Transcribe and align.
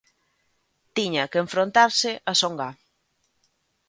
Tiña 0.95 1.29
que 1.31 1.41
enfrontarse 1.45 2.11
a 2.31 2.31
Songá. 2.41 2.69